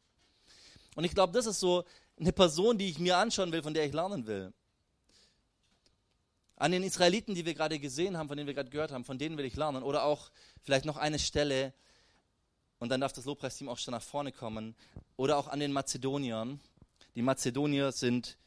[0.95, 1.83] Und ich glaube, das ist so
[2.19, 4.53] eine Person, die ich mir anschauen will, von der ich lernen will.
[6.55, 9.17] An den Israeliten, die wir gerade gesehen haben, von denen wir gerade gehört haben, von
[9.17, 9.83] denen will ich lernen.
[9.83, 10.29] Oder auch
[10.61, 11.73] vielleicht noch eine Stelle,
[12.79, 14.75] und dann darf das Lobpreisteam auch schon nach vorne kommen.
[15.17, 16.59] Oder auch an den Mazedoniern.
[17.15, 18.37] Die Mazedonier sind,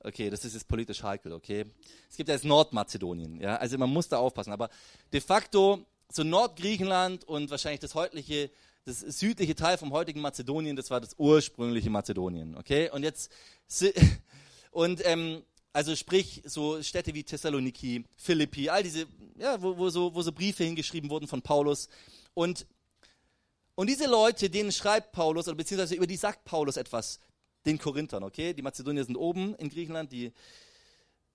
[0.00, 1.64] okay, das ist jetzt politisch heikel, okay.
[2.10, 4.52] Es gibt ja jetzt Nordmazedonien, ja, also man muss da aufpassen.
[4.52, 4.70] Aber
[5.12, 8.50] de facto, so Nordgriechenland und wahrscheinlich das heutige
[8.86, 12.88] das südliche Teil vom heutigen Mazedonien, das war das ursprüngliche Mazedonien, okay?
[12.90, 13.32] Und jetzt,
[14.70, 20.14] und ähm, also sprich so Städte wie Thessaloniki, Philippi, all diese, ja, wo, wo, so,
[20.14, 21.88] wo so Briefe hingeschrieben wurden von Paulus.
[22.32, 22.64] Und,
[23.74, 27.18] und diese Leute, denen schreibt Paulus, oder beziehungsweise über die sagt Paulus etwas,
[27.66, 28.54] den Korinthern, okay?
[28.54, 30.32] Die Mazedonier sind oben in Griechenland, die,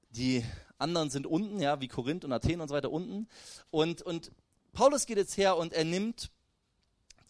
[0.10, 0.42] die
[0.78, 3.28] anderen sind unten, ja, wie Korinth und Athen und so weiter unten.
[3.72, 4.32] Und, und
[4.72, 6.32] Paulus geht jetzt her und er nimmt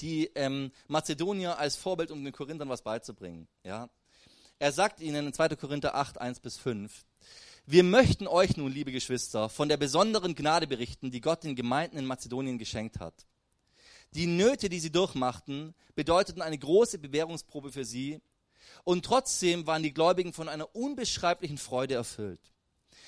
[0.02, 3.48] die ähm, Mazedonier als Vorbild, um den Korinthern was beizubringen.
[3.64, 3.90] Ja?
[4.60, 5.50] Er sagt ihnen in 2.
[5.50, 7.06] Korinther 8, 1 bis 5,
[7.68, 11.98] wir möchten euch nun, liebe Geschwister, von der besonderen Gnade berichten, die Gott den Gemeinden
[11.98, 13.14] in Mazedonien geschenkt hat.
[14.14, 18.20] Die Nöte, die sie durchmachten, bedeuteten eine große Bewährungsprobe für sie,
[18.84, 22.52] und trotzdem waren die Gläubigen von einer unbeschreiblichen Freude erfüllt.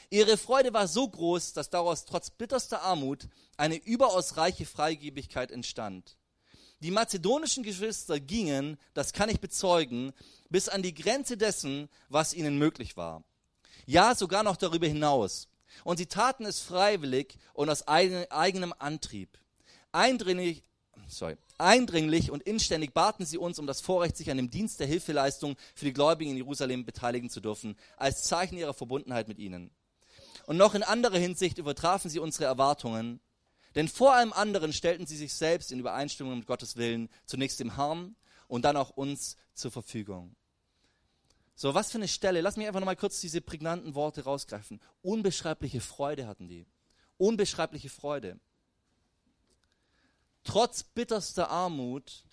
[0.09, 3.27] Ihre Freude war so groß, dass daraus trotz bitterster Armut
[3.57, 6.17] eine überaus reiche Freigebigkeit entstand.
[6.83, 10.11] Die mazedonischen Geschwister gingen, das kann ich bezeugen,
[10.49, 13.23] bis an die Grenze dessen, was ihnen möglich war.
[13.85, 15.47] Ja, sogar noch darüber hinaus.
[15.85, 19.29] Und sie taten es freiwillig und aus eigenem Antrieb.
[19.93, 20.61] Eindringlich,
[21.07, 24.87] sorry, eindringlich und inständig baten sie uns um das Vorrecht, sich an dem Dienst der
[24.87, 29.71] Hilfeleistung für die Gläubigen in Jerusalem beteiligen zu dürfen, als Zeichen ihrer Verbundenheit mit ihnen.
[30.47, 33.21] Und noch in anderer Hinsicht übertrafen sie unsere Erwartungen,
[33.75, 37.75] denn vor allem anderen stellten sie sich selbst in Übereinstimmung mit Gottes Willen zunächst dem
[37.75, 38.15] Herrn
[38.47, 40.35] und dann auch uns zur Verfügung.
[41.55, 42.41] So, was für eine Stelle.
[42.41, 44.81] Lass mich einfach nochmal kurz diese prägnanten Worte rausgreifen.
[45.01, 46.65] Unbeschreibliche Freude hatten die.
[47.17, 48.39] Unbeschreibliche Freude.
[50.43, 52.25] Trotz bitterster Armut,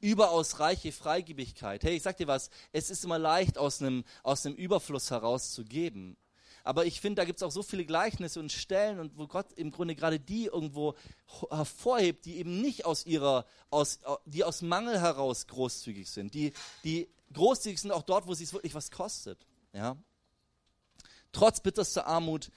[0.00, 1.84] überaus reiche Freigebigkeit.
[1.84, 6.16] Hey, ich sag dir was, es ist immer leicht, aus einem, aus einem Überfluss herauszugeben.
[6.66, 9.52] Aber ich finde, da gibt es auch so viele Gleichnisse und Stellen und wo Gott
[9.52, 10.94] im Grunde gerade die irgendwo
[11.48, 16.52] hervorhebt, die eben nicht aus ihrer, aus, die aus Mangel heraus großzügig sind, die,
[16.82, 19.46] die großzügig sind auch dort, wo es wirklich was kostet.
[19.72, 19.96] Ja?
[21.30, 22.50] Trotz bitterster Armut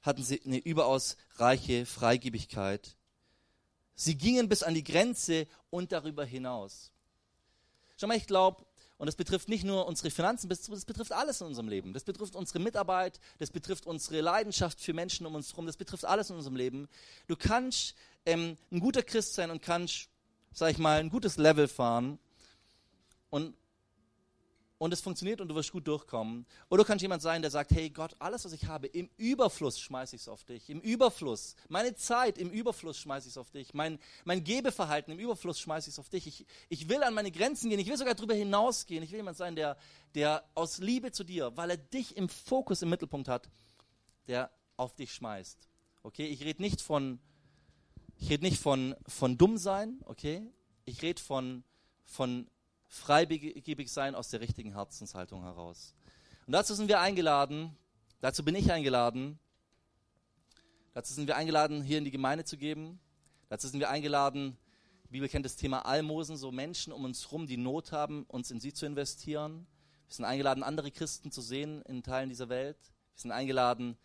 [0.00, 2.96] hatten sie eine überaus reiche Freigebigkeit.
[3.94, 6.90] Sie gingen bis an die Grenze und darüber hinaus.
[7.98, 8.65] Schau mal, ich glaube,
[8.98, 11.92] und das betrifft nicht nur unsere Finanzen, das betrifft alles in unserem Leben.
[11.92, 16.06] Das betrifft unsere Mitarbeit, das betrifft unsere Leidenschaft für Menschen um uns herum, das betrifft
[16.06, 16.88] alles in unserem Leben.
[17.26, 20.08] Du kannst ähm, ein guter Christ sein und kannst,
[20.52, 22.18] sag ich mal, ein gutes Level fahren
[23.28, 23.54] und
[24.78, 26.44] und es funktioniert und du wirst gut durchkommen.
[26.68, 29.80] Oder du kannst jemand sein, der sagt, hey Gott, alles, was ich habe, im Überfluss
[29.80, 30.68] schmeiße ich es auf dich.
[30.68, 31.56] Im Überfluss.
[31.68, 33.72] Meine Zeit im Überfluss schmeiße ich es auf dich.
[33.72, 36.26] Mein, mein Gebeverhalten im Überfluss schmeiße ich es auf dich.
[36.26, 37.80] Ich, ich will an meine Grenzen gehen.
[37.80, 39.02] Ich will sogar darüber hinausgehen.
[39.02, 39.78] Ich will jemand sein, der,
[40.14, 43.48] der aus Liebe zu dir, weil er dich im Fokus, im Mittelpunkt hat,
[44.28, 45.68] der auf dich schmeißt.
[46.02, 46.26] Okay?
[46.26, 47.18] Ich rede nicht von,
[48.18, 50.42] ich rede nicht von, von dumm sein, okay?
[50.84, 51.64] Ich rede von,
[52.04, 52.46] von
[52.96, 55.94] freigebig sein aus der richtigen Herzenshaltung heraus.
[56.46, 57.76] Und dazu sind wir eingeladen,
[58.20, 59.38] dazu bin ich eingeladen,
[60.94, 63.00] dazu sind wir eingeladen, hier in die Gemeinde zu geben,
[63.48, 64.56] dazu sind wir eingeladen,
[65.04, 68.50] die Bibel kennt das Thema Almosen, so Menschen um uns herum, die Not haben, uns
[68.50, 69.66] in sie zu investieren.
[70.08, 72.78] Wir sind eingeladen, andere Christen zu sehen in Teilen dieser Welt.
[73.14, 73.96] Wir sind eingeladen,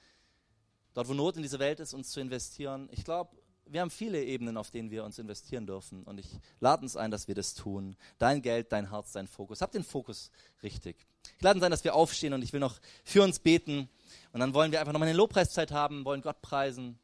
[0.94, 2.88] dort wo Not in dieser Welt ist, uns zu investieren.
[2.92, 3.36] Ich glaube,
[3.72, 6.04] wir haben viele Ebenen, auf denen wir uns investieren dürfen.
[6.04, 6.28] Und ich
[6.60, 7.96] lade uns ein, dass wir das tun.
[8.20, 9.62] Dein Geld, dein Herz, dein Fokus.
[9.62, 10.30] Hab den Fokus
[10.62, 10.98] richtig.
[11.38, 13.90] Ich lade uns ein, dass wir aufstehen und ich will noch für uns beten.
[14.34, 17.00] Und dann wollen wir einfach nochmal eine Lobpreiszeit haben, wollen Gott preisen.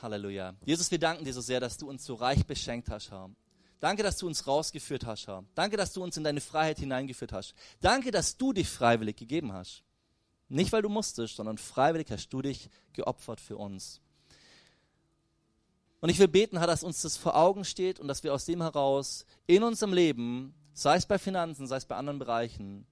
[0.00, 0.54] Halleluja.
[0.64, 3.30] Jesus, wir danken dir so sehr, dass du uns so reich beschenkt hast, Herr.
[3.78, 5.44] Danke, dass du uns rausgeführt hast, Herr.
[5.54, 7.54] Danke, dass du uns in deine Freiheit hineingeführt hast.
[7.80, 9.82] Danke, dass du dich freiwillig gegeben hast.
[10.52, 14.02] Nicht, weil du musstest, sondern freiwillig hast du dich geopfert für uns.
[16.00, 18.44] Und ich will beten, Herr, dass uns das vor Augen steht und dass wir aus
[18.44, 22.86] dem heraus in unserem Leben, sei es bei Finanzen, sei es bei anderen Bereichen,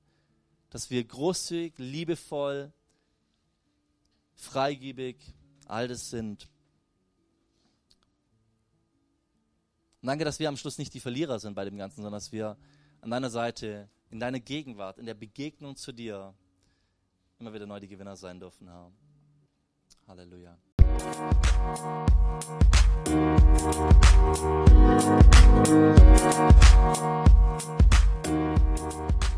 [0.70, 2.72] dass wir großzügig, liebevoll,
[4.36, 5.18] freigebig,
[5.66, 6.48] all das sind.
[10.00, 12.56] Danke, dass wir am Schluss nicht die Verlierer sind bei dem Ganzen, sondern dass wir
[13.02, 16.32] an deiner Seite, in deiner Gegenwart, in der Begegnung zu dir,
[17.40, 18.92] immer wieder neu die Gewinner sein dürfen, Herr.
[20.06, 20.58] Halleluja.
[28.76, 29.29] Musik